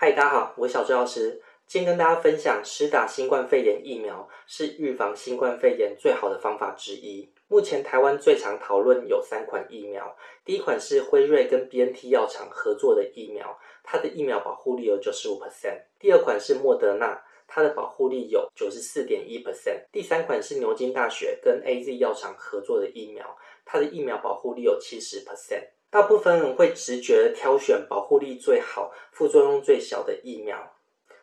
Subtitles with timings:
[0.00, 1.42] 嗨，大家好，我是小周老师。
[1.66, 7.28] 今天跟大家分享，施打新冠肺炎疫苗是预防新冠肺炎最好的方法之一。
[7.48, 15.82] 目前台湾最常讨论有三款疫苗，第一款是辉瑞跟 BNT 药厂合作的疫苗，它的疫苗保护力有九十五 percent。
[15.98, 19.82] 第二款是莫德纳，它的保护力有九十四点一 percent。
[19.90, 25.66] 第三款是牛津大学跟 AZ 药厂合作的疫苗，它的疫苗保护力有七十 percent。
[25.90, 30.74] 大部分人会直觉挑选保护力最好、副作用最小的疫苗。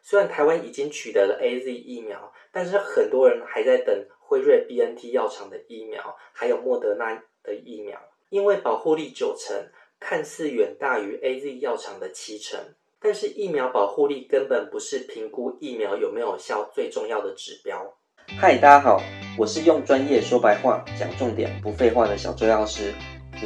[0.02, 9.56] 虽然台湾已经取得了 A Z 疫苗，但是很多人还在等辉瑞 B N T 药厂的疫苗，还有莫德纳的疫苗，因为保护力九成，
[10.00, 12.60] 看似远大于 A Z 药厂的七成，
[13.00, 17.96] 但是疫苗保护力根本不是评估疫苗有没有效最重要的指标。
[18.40, 19.00] 嗨，大家好，
[19.38, 22.92] 我是用专业说白话、讲重点、不废话的小周药师，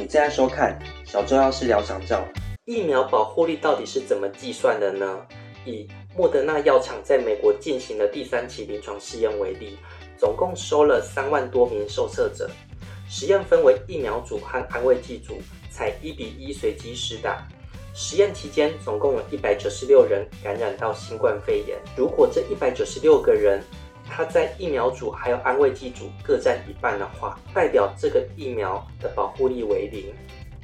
[0.00, 2.26] 你正在收看小周药师聊长照。
[2.64, 5.20] 疫苗保护力到底是怎么计算的呢？
[5.66, 5.86] 以
[6.16, 9.76] 莫德纳药厂在美国进行的第三期临床试验为例，
[10.16, 12.50] 总共收了三万多名受测者，
[13.10, 15.34] 实验分为疫苗组和安慰剂组，
[15.70, 17.46] 采一比一随机施打。
[17.92, 21.76] 实验期间，总共有一百九十六人感染到新冠肺炎。
[21.94, 23.62] 如果这一百九十六个人，
[24.10, 30.12] 他在疫苗组还有安慰剂组各占一半的话，代表这个疫苗的保护力为零，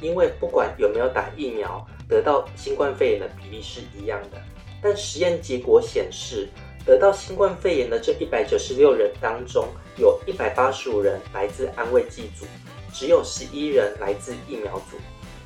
[0.01, 4.43] 因为不管有没有打疫苗，得到新冠肺炎的比例是一样的。
[4.83, 6.49] 但实验结果显示，
[6.85, 12.45] 得到新冠肺炎的这一百九十六人当中，有一百八十五人来自安慰剂组，
[12.93, 14.97] 只有十一人来自疫苗组。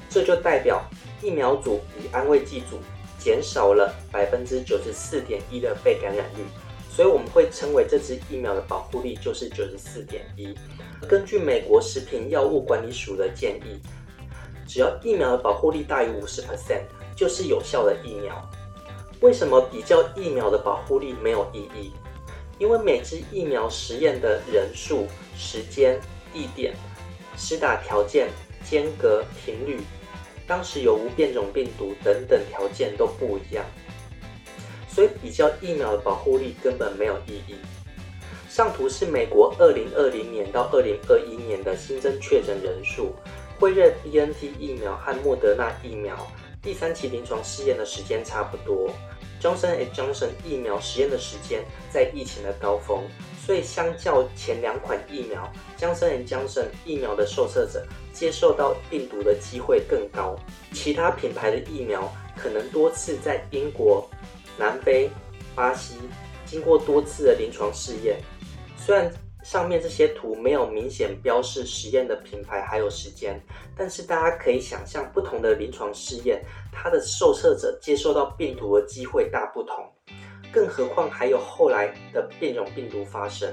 [0.08, 0.82] 这就代表
[1.22, 2.80] 疫苗组比安慰剂组
[3.16, 6.42] 减少了百分之九十四点一的被感染率，
[6.90, 10.54] 所以我们会称为这支疫苗的保护力就是九十四点一。
[11.08, 13.80] 根据美国食品药物管理署的建议，
[14.66, 16.82] 只要疫苗的保护力大于五十 percent，
[17.16, 18.50] 就是有效的疫苗。
[19.20, 21.92] 为什么比较疫苗的保护力没有意义？
[22.58, 25.98] 因为每支疫苗实验的人数、时间、
[26.32, 26.74] 地点、
[27.36, 28.28] 施打条件、
[28.68, 29.80] 间隔、频率、
[30.46, 33.64] 当时有无变种病毒等等条件都不一样，
[34.92, 37.56] 所以比较疫苗的保护力根本没有意义。
[38.48, 43.14] 上图是美国二零二零年到二零二一年的新增确诊人数，
[43.60, 46.16] 辉瑞 BNT 疫苗和莫德纳疫苗
[46.60, 48.90] 第三期临床试验的时间差不多。
[49.40, 53.04] Johnson Johnson 疫苗实验的时间在疫情的高峰，
[53.46, 60.36] 所以相较前两款疫苗，Johnson Johnson 疫苗的受测者接受到病毒的机会更高。
[60.74, 64.06] 其他品牌的疫苗可能多次在英国、
[64.60, 65.10] 南非、
[65.56, 65.96] 巴西
[66.44, 68.20] 经过多次的临床试验，
[68.76, 69.10] 虽然。
[69.42, 73.42] 上面这些图没有明显标示实验的品牌还有时间，
[73.74, 79.76] 但是大家可以想象，不同的临床试验，它的受测者接受到病毒的机会大不同。
[80.52, 83.48] 更何况还有后来的变种病毒发生。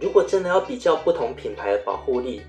[0.00, 2.40] 如果真的要比较不同品牌的保护力，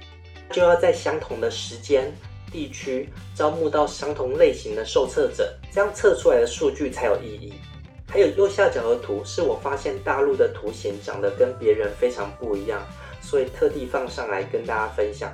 [0.50, 2.10] 就要在相同的时间、
[2.52, 7.54] 地区招募到相同类型的受测者，这样测出来的数据才有意义。
[8.08, 12.82] 还有右下角的图是我发现大陆的图形长得跟别人非常不一样，
[13.22, 15.32] 所以特地放上来跟大家分享。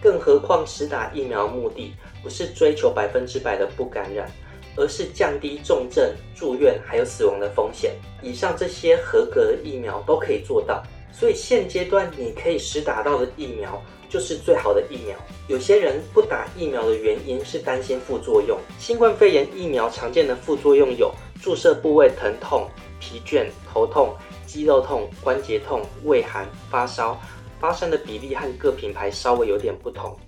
[0.00, 1.92] 更何况，实打疫苗目的
[2.22, 4.30] 不是追求百分之百的不感染，
[4.76, 7.96] 而是降低重症、住院还有死亡的风险。
[8.22, 10.82] 以上这些合格的疫苗都可以做到，
[11.12, 15.16] 所以现阶段你可以实打到的疫苗就是最好的疫苗。
[15.46, 18.58] 有些人不打疫苗的原因是担心副作用。
[18.78, 21.12] 新冠肺炎疫苗常见的副作用有。
[21.40, 24.12] 注射部位疼痛、疲倦、头痛、
[24.44, 27.16] 肌肉痛、关节痛、畏寒、发烧，
[27.60, 30.18] 发生的比例和各品牌稍微有点不同。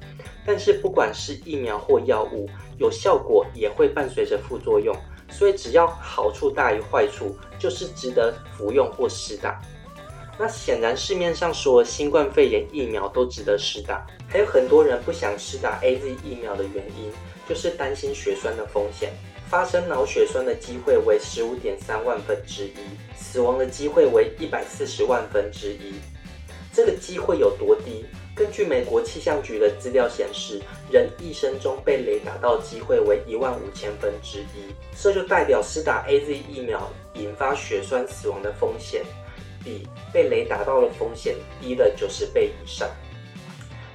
[0.47, 2.49] 但是不管是疫苗或药物，
[2.79, 4.97] 有效果也会伴随着副作用，
[5.29, 9.61] 所以只要好处大于坏处，就是值得服用或施打。
[10.43, 17.13] 那显然市面上所有新冠肺炎疫苗都值得施打，还有很多人不想施打 A Z 疫苗的原因，
[17.47, 19.13] 就是担心血栓的风险。
[19.51, 22.73] 发生脑血栓的机会为十五点三万分之一，
[23.15, 25.97] 死亡的机会为一百四十万分之一。
[26.73, 28.07] 这个机会有多低？
[28.35, 30.59] 根据美国气象局的资料显示，
[30.91, 34.73] 人一生中被雷打到机会为一万五千分之一。
[34.99, 39.03] 这就代表施打 A Z 疫苗引发血栓死亡的风险，
[39.65, 42.89] 比被雷打到的风险低了九十倍以上。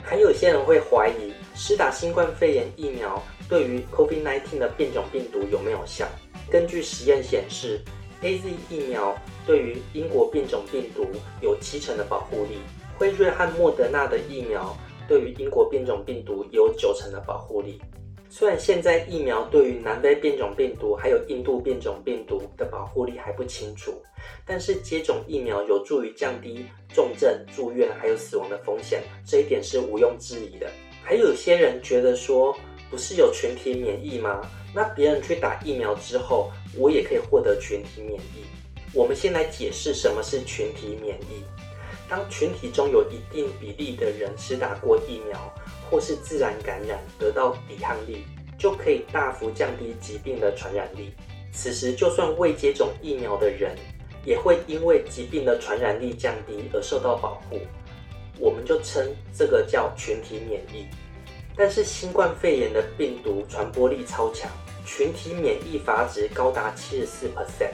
[0.03, 3.21] 还有些人会怀疑，施打新冠肺炎疫苗。
[3.47, 6.07] 对于 COVID-19 的变种病毒有没有效？
[6.49, 7.79] 根据实验显示
[8.21, 9.15] ，A Z 疫苗
[9.45, 11.05] 对于英国变种病毒
[11.41, 12.57] 有七成的保护力，
[12.97, 14.75] 辉瑞和莫德纳的疫苗
[15.07, 17.79] 对于英国变种病毒有九成的保护力。
[18.29, 24.01] 虽然现在疫苗对于南非变种病毒还有印度变种病毒的保护力还不清楚，
[24.45, 30.69] 但是接种疫苗有助于降低重症、住院还有死亡的风险，这一点是毋庸置疑的。
[31.03, 32.57] 还有些人觉得说，
[32.89, 34.41] 不是有群体免疫吗？
[34.73, 38.43] 那别人去打疫苗之后，我也可以获得群体免疫。
[38.93, 41.43] 我们先来解释什么是群体免疫。
[42.09, 45.53] 当群体中有一定比例的人施打过疫苗，
[45.89, 48.23] 或是自然感染得到抵抗力，
[48.57, 51.13] 就可以大幅降低疾病的传染力。
[51.51, 53.75] 此时，就算未接种疫苗的人，
[54.25, 57.61] 也会因为疾病的传染力降低而受到保护。
[58.37, 60.87] 我们就称这个叫群体免疫。
[61.55, 64.51] 但是，新冠肺炎的病毒传播力超强，
[64.85, 67.71] 群体免疫阀值高达七十四 percent。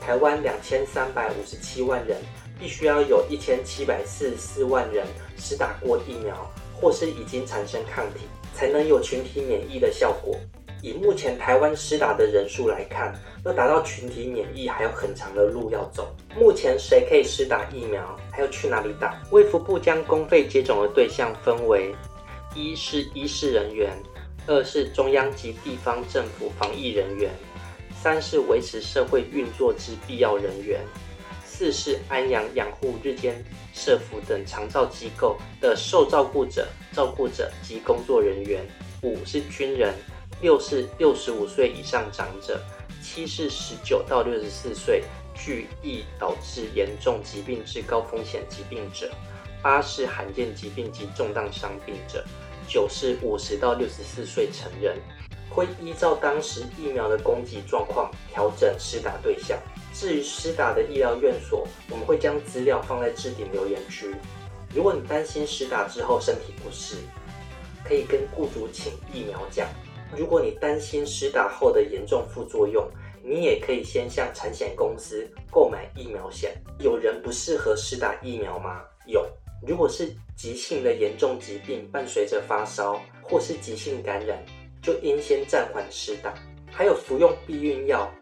[0.00, 2.20] 台湾两千三百五十七万人，
[2.58, 5.06] 必须要有一千七百四十四万人
[5.36, 6.50] 施打过疫苗。
[6.80, 8.20] 或是已经产生抗体，
[8.54, 10.36] 才能有群体免疫的效果。
[10.82, 13.14] 以目前台湾施打的人数来看，
[13.46, 16.14] 要达到群体免疫还有很长的路要走。
[16.36, 19.18] 目前谁可以施打疫苗，还要去哪里打？
[19.30, 21.94] 卫福部将公费接种的对象分为：
[22.54, 23.96] 一是医事人员，
[24.46, 27.30] 二是中央及地方政府防疫人员，
[28.02, 30.80] 三是维持社会运作之必要人员。
[31.56, 33.40] 四是安阳养护日间
[33.72, 38.66] 社福等长照机构的受照顾者、照顾者及工作人员。
[39.02, 39.94] 五是军人。
[40.40, 42.60] 六是六十五岁以上长者。
[43.00, 49.08] 七是十九到六十四岁具易导致严重疾病之高风险疾病者。
[49.62, 52.24] 八是罕见疾病及重大伤病者。
[52.66, 54.98] 九是五十到六十四岁成人。
[55.48, 59.56] 会依照当时疫苗的供给状况调整施打对象。
[59.94, 64.14] 至于施打的医疗院所，我们会将资料放在置顶留言区。
[64.74, 66.96] 如果你担心施打之后身体不适，
[67.84, 69.68] 可以跟雇主请疫苗假。
[70.16, 72.84] 如果你担心施打后的严重副作用，
[73.22, 76.60] 你也可以先向产险公司购买疫苗险。
[76.80, 78.82] 有人不适合施打疫苗吗？
[79.06, 79.24] 有。
[79.66, 84.44] 如果是急性的严重疾病，伴随着发烧或是急性感染，
[84.82, 86.34] 就应先暂缓施打。
[86.70, 88.12] 还有服用避孕药。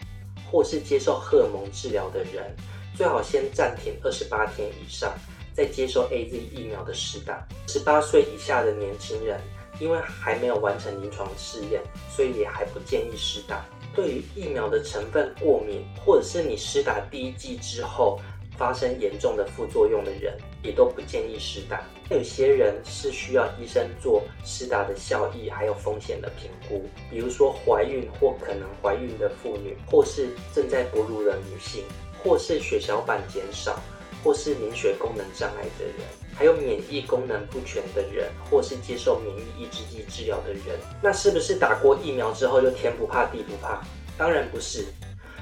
[0.52, 2.54] 或是接受荷尔蒙治疗的人，
[2.94, 5.10] 最好先暂停二十八天以上，
[5.54, 7.43] 再接受 A Z 疫苗的施打。
[7.66, 9.40] 十八岁以下的年轻人，
[9.81, 11.81] 因为还没有完成临床试验，
[12.14, 13.64] 所以也还不建议施打。
[13.94, 18.20] 对于疫苗的成分过敏，或者是你施打第一剂之后
[18.56, 21.82] 发生严重的副作用的人，也都不建议施打。
[22.10, 31.84] 有些人是需要医生做施打的效益还有风险的评估，比如说怀孕或可能怀孕的妇女，或是正在哺乳的女性，
[32.22, 33.81] 或是血小板减少，
[34.22, 35.96] 或是凝血功能障碍的人，
[36.34, 40.78] 还有免疫功能不全的人，或是接受免疫抑制剂治疗的人。
[41.02, 43.82] 那是不是打过疫苗之后就天不怕地不怕？
[44.19, 44.84] 当然不是。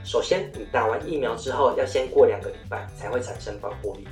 [0.05, 4.09] 首先，你打完疫苗之后要先过两个礼拜才会产生保护力。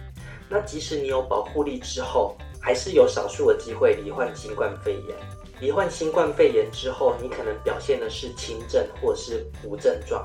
[0.49, 5.17] 那即使你有保护力之后，还是有少数的机会罹患新冠肺炎。
[5.61, 10.25] 罹患新冠肺炎之后，你可能表现的是轻症或是无症状，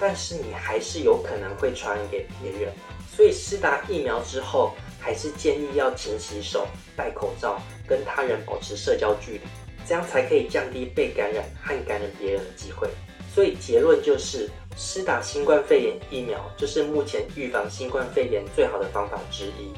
[0.00, 2.72] 但是你还是有可能会传染给别人。
[3.14, 6.66] 所以施打疫苗之后，还是建议要勤洗手、
[6.96, 9.40] 戴口罩，跟他人保持社交距离，
[9.86, 12.88] 这样才可以降低被感染和感染别人的机会。
[13.34, 19.72] 所以结论就是，施打新冠肺炎疫苗就是目前预防新冠肺炎最好的方法之一。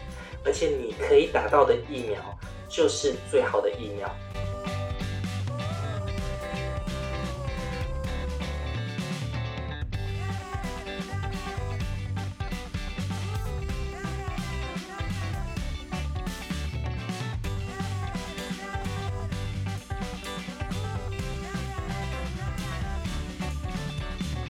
[0.45, 2.21] 而且你可以打到的疫苗
[2.69, 4.09] 就是最好的疫苗。